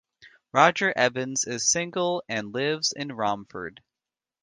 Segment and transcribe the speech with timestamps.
[0.51, 3.83] Roger Evans is single and lives in Romford.